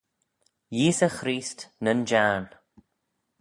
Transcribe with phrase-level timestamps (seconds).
[0.77, 2.45] Yeesey Chreest, nyn Jiarn.